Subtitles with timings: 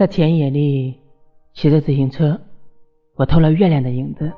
[0.00, 0.98] 在田野里
[1.52, 2.40] 骑着自行车，
[3.16, 4.32] 我偷了月亮的影子。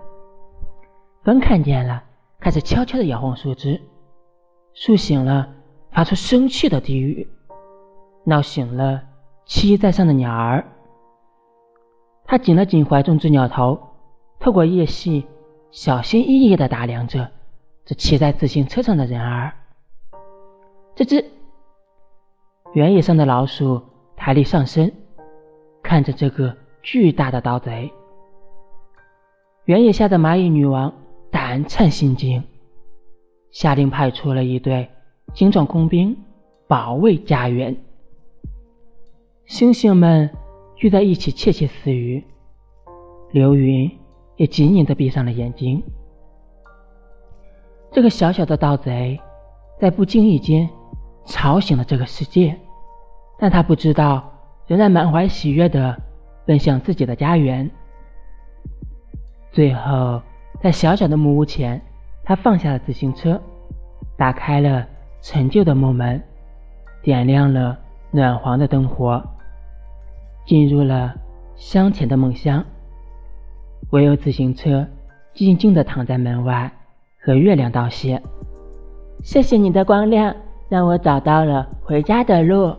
[1.23, 2.03] 风看见了，
[2.41, 3.81] 开始悄悄地摇晃树枝，
[4.75, 5.49] 树醒了，
[5.93, 7.29] 发出生气的低语，
[8.25, 9.01] 闹醒了
[9.47, 10.67] 栖在上的鸟儿。
[12.25, 13.79] 他紧了紧怀中之鸟头，
[14.41, 15.25] 透过叶隙，
[15.71, 17.31] 小心翼翼地打量着
[17.85, 19.53] 这骑在自行车上的人儿。
[20.97, 21.25] 这只
[22.73, 23.81] 原野上的老鼠
[24.17, 24.93] 抬立上身。
[25.93, 27.93] 看着这个巨大的盗贼，
[29.67, 30.91] 原野下的蚂蚁女王
[31.31, 32.43] 胆颤心惊，
[33.51, 34.89] 下令派出了一队
[35.35, 36.17] 精壮工兵
[36.67, 37.77] 保卫家园。
[39.45, 40.31] 星星们
[40.77, 42.25] 聚在一起窃窃私语，
[43.31, 43.99] 流云
[44.37, 45.83] 也紧紧地闭上了眼睛。
[47.91, 49.21] 这个小小的盗贼
[49.79, 50.71] 在不经意间
[51.27, 52.59] 吵醒了这个世界，
[53.39, 54.32] 但他不知道。
[54.73, 55.95] 仍然满怀喜悦地
[56.47, 57.71] 奔向自己的家园。
[59.51, 60.23] 最后，
[60.63, 61.79] 在小小的木屋前，
[62.25, 63.39] 他放下了自行车，
[64.17, 64.87] 打开了
[65.21, 66.23] 陈旧的木门，
[67.03, 67.79] 点亮了
[68.13, 69.23] 暖黄的灯火，
[70.47, 71.15] 进入了
[71.55, 72.65] 香甜的梦乡。
[73.91, 74.87] 唯有自行车
[75.35, 76.73] 静静地躺在门外，
[77.21, 78.23] 和月亮道谢
[79.23, 80.35] ：“谢谢你的光亮，
[80.71, 82.75] 让我找到了回家的路。”